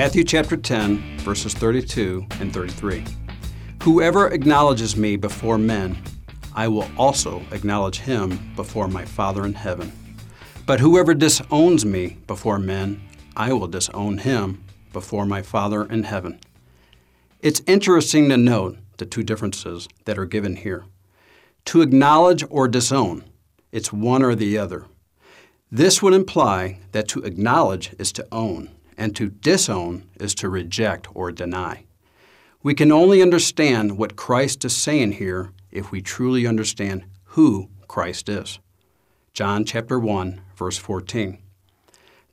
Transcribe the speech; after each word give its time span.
Matthew 0.00 0.24
chapter 0.24 0.56
10, 0.56 1.18
verses 1.18 1.52
32 1.52 2.26
and 2.40 2.50
33. 2.54 3.04
Whoever 3.82 4.28
acknowledges 4.28 4.96
me 4.96 5.16
before 5.16 5.58
men, 5.58 6.02
I 6.54 6.68
will 6.68 6.90
also 6.96 7.42
acknowledge 7.50 7.98
him 7.98 8.54
before 8.56 8.88
my 8.88 9.04
Father 9.04 9.44
in 9.44 9.52
heaven. 9.52 9.92
But 10.64 10.80
whoever 10.80 11.12
disowns 11.12 11.84
me 11.84 12.16
before 12.26 12.58
men, 12.58 13.02
I 13.36 13.52
will 13.52 13.68
disown 13.68 14.16
him 14.16 14.64
before 14.94 15.26
my 15.26 15.42
Father 15.42 15.84
in 15.84 16.04
heaven. 16.04 16.40
It's 17.40 17.60
interesting 17.66 18.30
to 18.30 18.38
note 18.38 18.78
the 18.96 19.04
two 19.04 19.22
differences 19.22 19.86
that 20.06 20.18
are 20.18 20.24
given 20.24 20.56
here. 20.56 20.86
To 21.66 21.82
acknowledge 21.82 22.42
or 22.48 22.68
disown, 22.68 23.22
it's 23.70 23.92
one 23.92 24.22
or 24.22 24.34
the 24.34 24.56
other. 24.56 24.86
This 25.70 26.00
would 26.00 26.14
imply 26.14 26.78
that 26.92 27.06
to 27.08 27.20
acknowledge 27.20 27.94
is 27.98 28.12
to 28.12 28.26
own, 28.32 28.70
and 29.00 29.16
to 29.16 29.30
disown 29.30 30.04
is 30.20 30.34
to 30.34 30.50
reject 30.50 31.08
or 31.14 31.32
deny. 31.32 31.84
We 32.62 32.74
can 32.74 32.92
only 32.92 33.22
understand 33.22 33.96
what 33.96 34.14
Christ 34.14 34.62
is 34.66 34.76
saying 34.76 35.12
here 35.12 35.52
if 35.72 35.90
we 35.90 36.02
truly 36.02 36.46
understand 36.46 37.06
who 37.24 37.70
Christ 37.88 38.28
is. 38.28 38.58
John 39.32 39.64
chapter 39.64 39.98
1, 39.98 40.42
verse 40.54 40.76
14. 40.76 41.38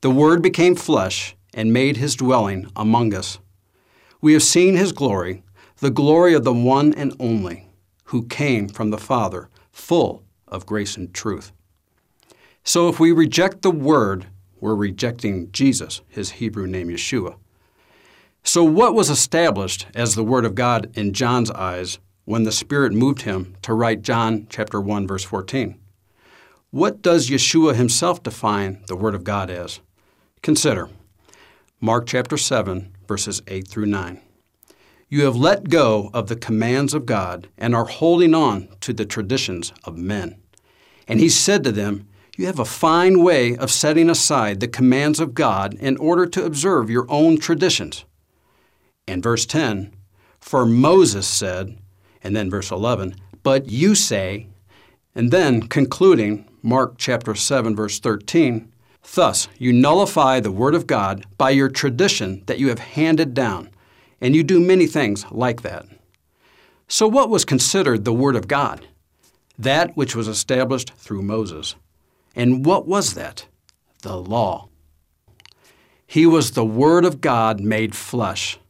The 0.02 0.10
Word 0.10 0.42
became 0.42 0.74
flesh 0.74 1.34
and 1.54 1.72
made 1.72 1.96
his 1.96 2.14
dwelling 2.14 2.70
among 2.76 3.14
us. 3.14 3.38
We 4.20 4.34
have 4.34 4.42
seen 4.42 4.76
his 4.76 4.92
glory, 4.92 5.42
the 5.78 5.90
glory 5.90 6.34
of 6.34 6.44
the 6.44 6.52
one 6.52 6.92
and 6.92 7.16
only, 7.18 7.70
who 8.04 8.26
came 8.26 8.68
from 8.68 8.90
the 8.90 8.98
Father, 8.98 9.48
full 9.72 10.22
of 10.46 10.66
grace 10.66 10.98
and 10.98 11.14
truth. 11.14 11.50
So 12.62 12.90
if 12.90 13.00
we 13.00 13.10
reject 13.10 13.62
the 13.62 13.70
Word, 13.70 14.26
we're 14.60 14.74
rejecting 14.74 15.50
Jesus, 15.52 16.00
his 16.08 16.32
Hebrew 16.32 16.66
name 16.66 16.88
Yeshua. 16.88 17.36
So, 18.42 18.64
what 18.64 18.94
was 18.94 19.10
established 19.10 19.86
as 19.94 20.14
the 20.14 20.24
Word 20.24 20.44
of 20.44 20.54
God 20.54 20.90
in 20.94 21.12
John's 21.12 21.50
eyes 21.50 21.98
when 22.24 22.44
the 22.44 22.52
Spirit 22.52 22.92
moved 22.92 23.22
him 23.22 23.56
to 23.62 23.74
write 23.74 24.02
John 24.02 24.46
chapter 24.48 24.80
1, 24.80 25.06
verse 25.06 25.24
14? 25.24 25.78
What 26.70 27.02
does 27.02 27.30
Yeshua 27.30 27.74
himself 27.74 28.22
define 28.22 28.82
the 28.86 28.96
Word 28.96 29.14
of 29.14 29.24
God 29.24 29.50
as? 29.50 29.80
Consider 30.42 30.88
Mark 31.80 32.06
chapter 32.06 32.36
7, 32.36 32.94
verses 33.06 33.42
8 33.46 33.66
through 33.66 33.86
9. 33.86 34.20
You 35.08 35.24
have 35.24 35.36
let 35.36 35.70
go 35.70 36.10
of 36.12 36.28
the 36.28 36.36
commands 36.36 36.92
of 36.92 37.06
God 37.06 37.48
and 37.56 37.74
are 37.74 37.86
holding 37.86 38.34
on 38.34 38.68
to 38.80 38.92
the 38.92 39.06
traditions 39.06 39.72
of 39.84 39.96
men. 39.96 40.36
And 41.06 41.20
he 41.20 41.30
said 41.30 41.64
to 41.64 41.72
them, 41.72 42.06
You 42.38 42.46
have 42.46 42.60
a 42.60 42.64
fine 42.64 43.24
way 43.24 43.56
of 43.56 43.68
setting 43.68 44.08
aside 44.08 44.60
the 44.60 44.68
commands 44.68 45.18
of 45.18 45.34
God 45.34 45.74
in 45.74 45.96
order 45.96 46.24
to 46.26 46.44
observe 46.44 46.88
your 46.88 47.04
own 47.10 47.38
traditions. 47.38 48.04
And 49.08 49.24
verse 49.24 49.44
10, 49.44 49.92
For 50.38 50.64
Moses 50.64 51.26
said, 51.26 51.78
and 52.22 52.36
then 52.36 52.48
verse 52.48 52.70
11, 52.70 53.16
But 53.42 53.68
you 53.68 53.96
say, 53.96 54.46
and 55.16 55.32
then 55.32 55.62
concluding, 55.62 56.48
Mark 56.62 56.94
chapter 56.96 57.34
7, 57.34 57.74
verse 57.74 57.98
13, 57.98 58.70
Thus 59.16 59.48
you 59.58 59.72
nullify 59.72 60.38
the 60.38 60.52
word 60.52 60.76
of 60.76 60.86
God 60.86 61.26
by 61.38 61.50
your 61.50 61.68
tradition 61.68 62.44
that 62.46 62.60
you 62.60 62.68
have 62.68 62.78
handed 62.78 63.34
down 63.34 63.68
and 64.20 64.36
you 64.36 64.44
do 64.44 64.60
many 64.60 64.86
things 64.86 65.28
like 65.32 65.62
that. 65.62 65.86
So, 66.86 67.08
what 67.08 67.30
was 67.30 67.44
considered 67.44 68.04
the 68.04 68.14
Word 68.14 68.36
of 68.36 68.46
God? 68.46 68.86
That 69.58 69.96
which 69.96 70.14
was 70.14 70.28
established 70.28 70.92
through 70.94 71.22
Moses. 71.22 71.74
And 72.38 72.64
what 72.64 72.86
was 72.86 73.14
that? 73.14 73.46
The 74.02 74.16
law. 74.16 74.68
He 76.06 76.24
was 76.24 76.52
the 76.52 76.64
Word 76.64 77.04
of 77.04 77.20
God 77.20 77.58
made 77.58 77.96
flesh. 77.96 78.60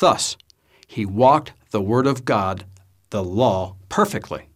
Thus, 0.00 0.38
he 0.86 1.04
walked 1.04 1.52
the 1.72 1.82
Word 1.82 2.06
of 2.06 2.24
God, 2.24 2.64
the 3.10 3.22
law, 3.22 3.76
perfectly. 3.90 4.48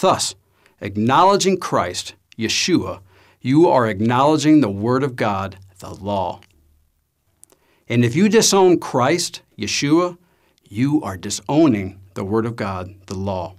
Thus, 0.00 0.36
acknowledging 0.80 1.58
Christ, 1.58 2.14
Yeshua, 2.38 3.00
you 3.40 3.68
are 3.68 3.88
acknowledging 3.88 4.60
the 4.60 4.70
Word 4.70 5.02
of 5.02 5.16
God, 5.16 5.58
the 5.80 5.92
law. 5.92 6.40
And 7.88 8.04
if 8.04 8.14
you 8.14 8.28
disown 8.28 8.78
Christ, 8.78 9.42
Yeshua, 9.58 10.16
you 10.68 11.02
are 11.02 11.16
disowning 11.16 11.98
the 12.14 12.24
Word 12.24 12.46
of 12.46 12.54
God, 12.54 12.94
the 13.06 13.16
law. 13.16 13.56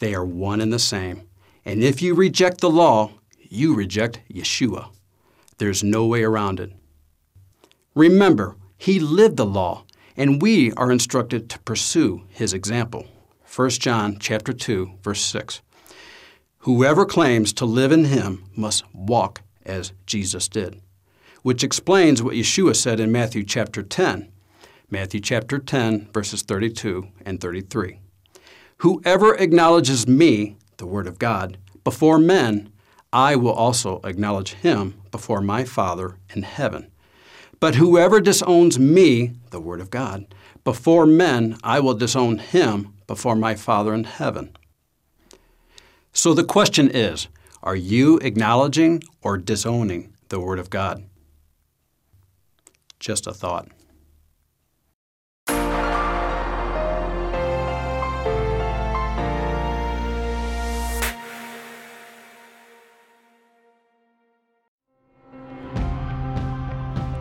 They 0.00 0.16
are 0.16 0.24
one 0.24 0.60
and 0.60 0.72
the 0.72 0.80
same. 0.80 1.28
And 1.66 1.84
if 1.84 2.00
you 2.00 2.14
reject 2.14 2.62
the 2.62 2.70
law, 2.70 3.10
you 3.38 3.74
reject 3.74 4.20
Yeshua. 4.32 4.88
There's 5.58 5.84
no 5.84 6.06
way 6.06 6.22
around 6.22 6.60
it. 6.60 6.72
Remember, 7.94 8.56
he 8.78 8.98
lived 8.98 9.36
the 9.36 9.44
law, 9.44 9.84
and 10.16 10.40
we 10.40 10.72
are 10.72 10.90
instructed 10.90 11.50
to 11.50 11.58
pursue 11.58 12.22
his 12.30 12.54
example. 12.54 13.06
1 13.54 13.70
John 13.70 14.16
chapter 14.18 14.54
2, 14.54 15.00
verse 15.02 15.20
6. 15.20 15.60
Whoever 16.60 17.04
claims 17.04 17.52
to 17.52 17.66
live 17.66 17.92
in 17.92 18.06
him 18.06 18.44
must 18.56 18.82
walk 18.94 19.42
as 19.66 19.92
Jesus 20.06 20.48
did 20.48 20.80
which 21.46 21.62
explains 21.62 22.20
what 22.20 22.34
Yeshua 22.34 22.74
said 22.74 22.98
in 22.98 23.12
Matthew 23.12 23.44
chapter 23.44 23.80
10. 23.80 24.32
Matthew 24.90 25.20
chapter 25.20 25.60
10, 25.60 26.08
verses 26.12 26.42
32 26.42 27.06
and 27.24 27.40
33. 27.40 28.00
Whoever 28.78 29.32
acknowledges 29.36 30.08
me, 30.08 30.56
the 30.76 30.86
Word 30.86 31.06
of 31.06 31.18
God, 31.18 31.58
before 31.84 32.18
men, 32.18 32.72
I 33.12 33.36
will 33.36 33.52
also 33.52 34.00
acknowledge 34.04 34.54
him 34.54 35.00
before 35.10 35.40
my 35.40 35.64
Father 35.64 36.16
in 36.34 36.42
heaven. 36.42 36.90
But 37.60 37.76
whoever 37.76 38.20
disowns 38.20 38.78
me, 38.78 39.32
the 39.50 39.60
Word 39.60 39.80
of 39.80 39.90
God, 39.90 40.26
before 40.64 41.06
men, 41.06 41.56
I 41.62 41.80
will 41.80 41.94
disown 41.94 42.38
him 42.38 42.94
before 43.06 43.36
my 43.36 43.54
Father 43.54 43.94
in 43.94 44.04
heaven. 44.04 44.56
So 46.12 46.34
the 46.34 46.44
question 46.44 46.90
is 46.90 47.28
are 47.62 47.76
you 47.76 48.18
acknowledging 48.18 49.02
or 49.22 49.38
disowning 49.38 50.14
the 50.28 50.40
Word 50.40 50.58
of 50.58 50.70
God? 50.70 51.04
Just 53.00 53.26
a 53.26 53.32
thought. 53.32 53.68